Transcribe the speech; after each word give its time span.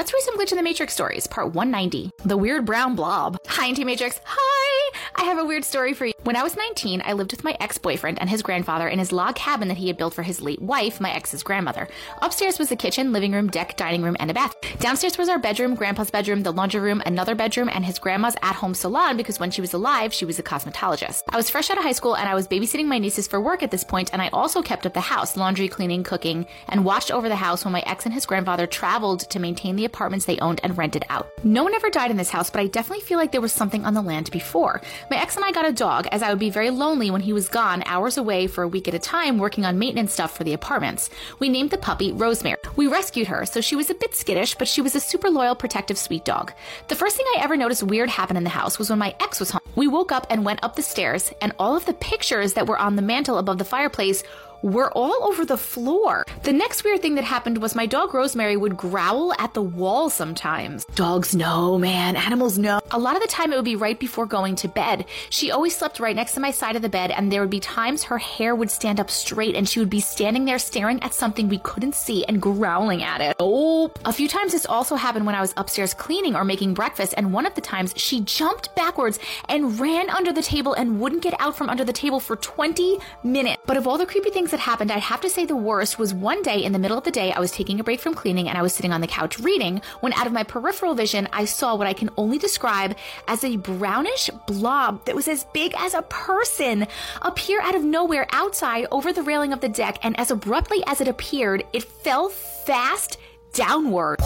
Let's 0.00 0.14
read 0.14 0.22
some 0.22 0.38
Glitch 0.38 0.50
in 0.50 0.56
the 0.56 0.62
Matrix 0.62 0.94
stories, 0.94 1.26
part 1.26 1.52
190. 1.52 2.10
The 2.24 2.34
Weird 2.34 2.64
Brown 2.64 2.96
Blob. 2.96 3.36
Hi, 3.48 3.66
Auntie 3.66 3.84
Matrix. 3.84 4.18
Hi! 4.24 4.98
I 5.14 5.24
have 5.24 5.36
a 5.36 5.44
weird 5.44 5.62
story 5.62 5.92
for 5.92 6.06
you. 6.06 6.14
When 6.22 6.36
I 6.36 6.42
was 6.42 6.54
19, 6.54 7.00
I 7.02 7.14
lived 7.14 7.32
with 7.32 7.44
my 7.44 7.56
ex 7.60 7.78
boyfriend 7.78 8.20
and 8.20 8.28
his 8.28 8.42
grandfather 8.42 8.86
in 8.86 8.98
his 8.98 9.10
log 9.10 9.36
cabin 9.36 9.68
that 9.68 9.78
he 9.78 9.86
had 9.86 9.96
built 9.96 10.12
for 10.12 10.22
his 10.22 10.42
late 10.42 10.60
wife, 10.60 11.00
my 11.00 11.10
ex's 11.10 11.42
grandmother. 11.42 11.88
Upstairs 12.20 12.58
was 12.58 12.68
the 12.68 12.76
kitchen, 12.76 13.10
living 13.10 13.32
room, 13.32 13.48
deck, 13.48 13.74
dining 13.78 14.02
room, 14.02 14.18
and 14.20 14.30
a 14.30 14.34
bath. 14.34 14.54
Downstairs 14.80 15.16
was 15.16 15.30
our 15.30 15.38
bedroom, 15.38 15.74
grandpa's 15.74 16.10
bedroom, 16.10 16.42
the 16.42 16.52
laundry 16.52 16.80
room, 16.80 17.02
another 17.06 17.34
bedroom, 17.34 17.70
and 17.72 17.86
his 17.86 17.98
grandma's 17.98 18.36
at 18.42 18.54
home 18.54 18.74
salon 18.74 19.16
because 19.16 19.40
when 19.40 19.50
she 19.50 19.62
was 19.62 19.72
alive, 19.72 20.12
she 20.12 20.26
was 20.26 20.38
a 20.38 20.42
cosmetologist. 20.42 21.22
I 21.30 21.38
was 21.38 21.48
fresh 21.48 21.70
out 21.70 21.78
of 21.78 21.84
high 21.84 21.92
school 21.92 22.14
and 22.14 22.28
I 22.28 22.34
was 22.34 22.46
babysitting 22.46 22.84
my 22.84 22.98
nieces 22.98 23.26
for 23.26 23.40
work 23.40 23.62
at 23.62 23.70
this 23.70 23.84
point, 23.84 24.12
and 24.12 24.20
I 24.20 24.28
also 24.28 24.60
kept 24.60 24.84
up 24.84 24.92
the 24.92 25.00
house, 25.00 25.38
laundry, 25.38 25.68
cleaning, 25.68 26.04
cooking, 26.04 26.46
and 26.68 26.84
watched 26.84 27.10
over 27.10 27.30
the 27.30 27.36
house 27.36 27.64
when 27.64 27.72
my 27.72 27.82
ex 27.86 28.04
and 28.04 28.12
his 28.12 28.26
grandfather 28.26 28.66
traveled 28.66 29.20
to 29.30 29.40
maintain 29.40 29.74
the 29.74 29.86
apartments 29.86 30.26
they 30.26 30.38
owned 30.40 30.60
and 30.62 30.76
rented 30.76 31.06
out. 31.08 31.30
No 31.44 31.64
one 31.64 31.72
ever 31.72 31.88
died 31.88 32.10
in 32.10 32.18
this 32.18 32.28
house, 32.28 32.50
but 32.50 32.60
I 32.60 32.66
definitely 32.66 33.04
feel 33.04 33.16
like 33.16 33.32
there 33.32 33.40
was 33.40 33.54
something 33.54 33.86
on 33.86 33.94
the 33.94 34.02
land 34.02 34.30
before. 34.30 34.82
My 35.10 35.16
ex 35.16 35.36
and 35.36 35.46
I 35.46 35.52
got 35.52 35.64
a 35.66 35.72
dog, 35.72 36.08
as 36.10 36.22
I 36.22 36.30
would 36.30 36.38
be 36.38 36.50
very 36.50 36.70
lonely 36.70 37.10
when 37.10 37.20
he 37.20 37.32
was 37.32 37.48
gone 37.48 37.82
hours 37.86 38.16
away 38.16 38.46
for 38.46 38.62
a 38.62 38.68
week 38.68 38.88
at 38.88 38.94
a 38.94 38.98
time 38.98 39.38
working 39.38 39.64
on 39.64 39.78
maintenance 39.78 40.12
stuff 40.12 40.36
for 40.36 40.44
the 40.44 40.52
apartments. 40.52 41.10
We 41.38 41.48
named 41.48 41.70
the 41.70 41.78
puppy 41.78 42.12
Rosemary. 42.12 42.58
We 42.76 42.86
rescued 42.86 43.28
her, 43.28 43.46
so 43.46 43.60
she 43.60 43.76
was 43.76 43.90
a 43.90 43.94
bit 43.94 44.14
skittish, 44.14 44.54
but 44.54 44.68
she 44.68 44.82
was 44.82 44.94
a 44.94 45.00
super 45.00 45.30
loyal, 45.30 45.54
protective, 45.54 45.98
sweet 45.98 46.24
dog. 46.24 46.52
The 46.88 46.96
first 46.96 47.16
thing 47.16 47.26
I 47.36 47.42
ever 47.42 47.56
noticed 47.56 47.82
weird 47.82 48.10
happen 48.10 48.36
in 48.36 48.44
the 48.44 48.50
house 48.50 48.78
was 48.78 48.90
when 48.90 48.98
my 48.98 49.14
ex 49.20 49.40
was 49.40 49.50
home. 49.50 49.60
We 49.76 49.88
woke 49.88 50.12
up 50.12 50.26
and 50.30 50.44
went 50.44 50.62
up 50.62 50.76
the 50.76 50.82
stairs, 50.82 51.32
and 51.40 51.52
all 51.58 51.76
of 51.76 51.86
the 51.86 51.94
pictures 51.94 52.54
that 52.54 52.66
were 52.66 52.78
on 52.78 52.96
the 52.96 53.02
mantle 53.02 53.38
above 53.38 53.58
the 53.58 53.64
fireplace 53.64 54.22
were 54.62 54.90
all 54.92 55.24
over 55.24 55.44
the 55.44 55.56
floor. 55.56 56.24
The 56.42 56.52
next 56.52 56.84
weird 56.84 57.02
thing 57.02 57.14
that 57.16 57.24
happened 57.24 57.58
was 57.58 57.74
my 57.74 57.86
dog 57.86 58.14
Rosemary 58.14 58.56
would 58.56 58.76
growl 58.76 59.32
at 59.38 59.54
the 59.54 59.62
wall 59.62 60.10
sometimes. 60.10 60.84
Dogs 60.94 61.34
know, 61.34 61.78
man. 61.78 62.16
Animals 62.16 62.58
know. 62.58 62.80
A 62.90 62.98
lot 62.98 63.16
of 63.16 63.22
the 63.22 63.28
time 63.28 63.52
it 63.52 63.56
would 63.56 63.64
be 63.64 63.76
right 63.76 63.98
before 63.98 64.26
going 64.26 64.56
to 64.56 64.68
bed. 64.68 65.04
She 65.30 65.50
always 65.50 65.76
slept 65.76 66.00
right 66.00 66.16
next 66.16 66.32
to 66.34 66.40
my 66.40 66.50
side 66.50 66.76
of 66.76 66.82
the 66.82 66.88
bed, 66.88 67.10
and 67.10 67.30
there 67.30 67.40
would 67.40 67.50
be 67.50 67.60
times 67.60 68.04
her 68.04 68.18
hair 68.18 68.54
would 68.54 68.70
stand 68.70 69.00
up 69.00 69.10
straight 69.10 69.54
and 69.54 69.68
she 69.68 69.78
would 69.78 69.90
be 69.90 70.00
standing 70.00 70.44
there 70.44 70.58
staring 70.58 71.02
at 71.02 71.14
something 71.14 71.48
we 71.48 71.58
couldn't 71.58 71.94
see 71.94 72.24
and 72.24 72.42
growling 72.42 73.02
at 73.02 73.20
it. 73.20 73.36
Oh. 73.38 73.90
A 74.04 74.12
few 74.12 74.28
times 74.28 74.52
this 74.52 74.66
also 74.66 74.96
happened 74.96 75.26
when 75.26 75.34
I 75.34 75.40
was 75.40 75.54
upstairs 75.56 75.94
cleaning 75.94 76.34
or 76.34 76.44
making 76.44 76.74
breakfast, 76.74 77.14
and 77.16 77.32
one 77.32 77.46
of 77.46 77.54
the 77.54 77.60
times 77.60 77.94
she 77.96 78.20
jumped 78.20 78.74
backwards 78.74 79.18
and 79.48 79.78
ran 79.78 80.10
under 80.10 80.32
the 80.32 80.42
table 80.42 80.74
and 80.74 81.00
wouldn't 81.00 81.22
get 81.22 81.34
out 81.38 81.56
from 81.56 81.68
under 81.68 81.84
the 81.84 81.92
table 81.92 82.20
for 82.20 82.36
20 82.36 82.98
minutes. 83.22 83.62
But 83.66 83.76
of 83.76 83.86
all 83.86 83.98
the 83.98 84.06
creepy 84.06 84.30
things 84.30 84.49
things 84.50 84.60
that 84.60 84.70
happened, 84.70 84.90
I'd 84.90 85.00
have 85.00 85.20
to 85.20 85.30
say 85.30 85.44
the 85.44 85.54
worst 85.54 85.98
was 85.98 86.12
one 86.12 86.42
day 86.42 86.64
in 86.64 86.72
the 86.72 86.78
middle 86.78 86.98
of 86.98 87.04
the 87.04 87.10
day, 87.10 87.32
I 87.32 87.38
was 87.38 87.52
taking 87.52 87.78
a 87.78 87.84
break 87.84 88.00
from 88.00 88.14
cleaning 88.14 88.48
and 88.48 88.58
I 88.58 88.62
was 88.62 88.74
sitting 88.74 88.92
on 88.92 89.00
the 89.00 89.06
couch 89.06 89.38
reading 89.38 89.80
when 90.00 90.12
out 90.14 90.26
of 90.26 90.32
my 90.32 90.42
peripheral 90.42 90.94
vision, 90.94 91.28
I 91.32 91.44
saw 91.44 91.76
what 91.76 91.86
I 91.86 91.92
can 91.92 92.10
only 92.16 92.38
describe 92.38 92.96
as 93.28 93.44
a 93.44 93.56
brownish 93.56 94.28
blob 94.48 95.04
that 95.04 95.14
was 95.14 95.28
as 95.28 95.44
big 95.52 95.72
as 95.78 95.94
a 95.94 96.02
person 96.02 96.86
appear 97.22 97.60
out 97.60 97.76
of 97.76 97.84
nowhere 97.84 98.26
outside 98.32 98.86
over 98.90 99.12
the 99.12 99.22
railing 99.22 99.52
of 99.52 99.60
the 99.60 99.68
deck. 99.68 99.98
And 100.02 100.18
as 100.18 100.30
abruptly 100.30 100.82
as 100.86 101.00
it 101.00 101.08
appeared, 101.08 101.64
it 101.72 101.84
fell 101.84 102.28
fast 102.28 103.18
downward. 103.52 104.18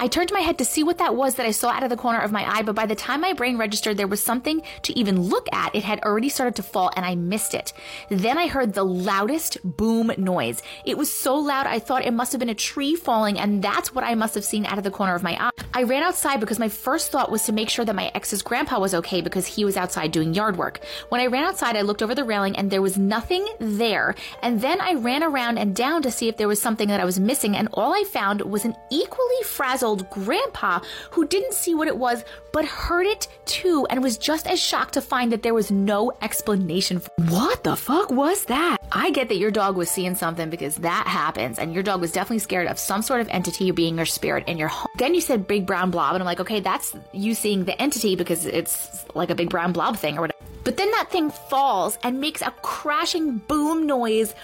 I 0.00 0.06
turned 0.06 0.30
my 0.32 0.40
head 0.40 0.58
to 0.58 0.64
see 0.64 0.84
what 0.84 0.98
that 0.98 1.16
was 1.16 1.34
that 1.34 1.46
I 1.46 1.50
saw 1.50 1.70
out 1.70 1.82
of 1.82 1.90
the 1.90 1.96
corner 1.96 2.20
of 2.20 2.30
my 2.30 2.48
eye, 2.48 2.62
but 2.62 2.76
by 2.76 2.86
the 2.86 2.94
time 2.94 3.20
my 3.20 3.32
brain 3.32 3.58
registered 3.58 3.96
there 3.96 4.06
was 4.06 4.22
something 4.22 4.62
to 4.82 4.96
even 4.96 5.20
look 5.20 5.48
at, 5.52 5.74
it 5.74 5.82
had 5.82 6.00
already 6.04 6.28
started 6.28 6.54
to 6.54 6.62
fall 6.62 6.92
and 6.94 7.04
I 7.04 7.16
missed 7.16 7.52
it. 7.52 7.72
Then 8.08 8.38
I 8.38 8.46
heard 8.46 8.74
the 8.74 8.84
loudest 8.84 9.58
boom 9.64 10.12
noise. 10.16 10.62
It 10.84 10.96
was 10.96 11.12
so 11.12 11.34
loud 11.34 11.66
I 11.66 11.80
thought 11.80 12.06
it 12.06 12.12
must 12.12 12.30
have 12.30 12.38
been 12.38 12.48
a 12.48 12.54
tree 12.54 12.94
falling, 12.94 13.40
and 13.40 13.60
that's 13.60 13.92
what 13.92 14.04
I 14.04 14.14
must 14.14 14.36
have 14.36 14.44
seen 14.44 14.66
out 14.66 14.78
of 14.78 14.84
the 14.84 14.92
corner 14.92 15.16
of 15.16 15.24
my 15.24 15.36
eye. 15.40 15.50
I 15.74 15.82
ran 15.82 16.04
outside 16.04 16.38
because 16.38 16.60
my 16.60 16.68
first 16.68 17.10
thought 17.10 17.32
was 17.32 17.42
to 17.44 17.52
make 17.52 17.68
sure 17.68 17.84
that 17.84 17.96
my 17.96 18.12
ex's 18.14 18.42
grandpa 18.42 18.78
was 18.78 18.94
okay 18.94 19.20
because 19.20 19.46
he 19.46 19.64
was 19.64 19.76
outside 19.76 20.12
doing 20.12 20.32
yard 20.32 20.56
work. 20.56 20.80
When 21.08 21.20
I 21.20 21.26
ran 21.26 21.44
outside, 21.44 21.74
I 21.74 21.82
looked 21.82 22.02
over 22.02 22.14
the 22.14 22.24
railing 22.24 22.56
and 22.56 22.70
there 22.70 22.82
was 22.82 22.96
nothing 22.96 23.46
there. 23.58 24.14
And 24.42 24.60
then 24.60 24.80
I 24.80 24.94
ran 24.94 25.24
around 25.24 25.58
and 25.58 25.74
down 25.74 26.02
to 26.02 26.10
see 26.12 26.28
if 26.28 26.36
there 26.36 26.48
was 26.48 26.62
something 26.62 26.86
that 26.88 27.00
I 27.00 27.04
was 27.04 27.18
missing, 27.18 27.56
and 27.56 27.68
all 27.72 27.92
I 27.92 28.04
found 28.04 28.42
was 28.42 28.64
an 28.64 28.76
equally 28.90 29.42
frazzled 29.44 29.87
grandpa 29.96 30.80
who 31.10 31.26
didn't 31.26 31.54
see 31.54 31.74
what 31.74 31.88
it 31.88 31.96
was 31.96 32.24
but 32.52 32.64
heard 32.64 33.06
it 33.06 33.28
too 33.44 33.86
and 33.90 34.02
was 34.02 34.18
just 34.18 34.46
as 34.46 34.60
shocked 34.60 34.94
to 34.94 35.00
find 35.00 35.32
that 35.32 35.42
there 35.42 35.54
was 35.54 35.70
no 35.70 36.12
explanation. 36.22 37.00
For- 37.00 37.10
what 37.28 37.64
the 37.64 37.76
fuck 37.76 38.10
was 38.10 38.44
that? 38.46 38.78
I 38.90 39.10
get 39.10 39.28
that 39.28 39.36
your 39.36 39.50
dog 39.50 39.76
was 39.76 39.90
seeing 39.90 40.14
something 40.14 40.50
because 40.50 40.76
that 40.76 41.06
happens 41.06 41.58
and 41.58 41.74
your 41.74 41.82
dog 41.82 42.00
was 42.00 42.12
definitely 42.12 42.38
scared 42.40 42.68
of 42.68 42.78
some 42.78 43.02
sort 43.02 43.20
of 43.20 43.28
entity 43.28 43.70
being 43.70 44.00
or 44.00 44.06
spirit 44.06 44.44
in 44.46 44.58
your 44.58 44.68
home. 44.68 44.88
Then 44.96 45.14
you 45.14 45.20
said 45.20 45.46
big 45.46 45.66
brown 45.66 45.90
blob 45.90 46.14
and 46.14 46.22
I'm 46.22 46.26
like, 46.26 46.40
okay, 46.40 46.60
that's 46.60 46.94
you 47.12 47.34
seeing 47.34 47.64
the 47.64 47.80
entity 47.80 48.16
because 48.16 48.46
it's 48.46 49.04
like 49.14 49.30
a 49.30 49.34
big 49.34 49.50
brown 49.50 49.72
blob 49.72 49.96
thing 49.96 50.16
or 50.16 50.22
whatever. 50.22 50.38
But 50.64 50.76
then 50.76 50.90
that 50.92 51.10
thing 51.10 51.30
falls 51.30 51.98
and 52.02 52.20
makes 52.20 52.42
a 52.42 52.50
crashing 52.62 53.38
boom 53.38 53.86
noise 53.86 54.34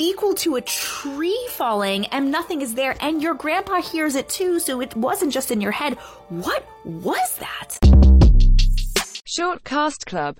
equal 0.00 0.32
to 0.34 0.56
a 0.56 0.60
tree 0.62 1.46
falling 1.50 2.06
and 2.06 2.30
nothing 2.30 2.62
is 2.62 2.74
there 2.74 2.96
and 3.00 3.22
your 3.22 3.34
grandpa 3.34 3.82
hears 3.82 4.14
it 4.14 4.28
too 4.30 4.58
so 4.58 4.80
it 4.80 4.96
wasn't 4.96 5.32
just 5.32 5.50
in 5.50 5.60
your 5.60 5.72
head. 5.72 5.94
What 6.30 6.66
was 6.84 7.38
that? 7.38 7.78
Short 9.26 9.62
cast 9.62 10.06
club 10.06 10.36